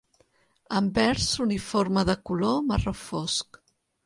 [0.79, 3.63] Anvers uniforme de color marró fosc.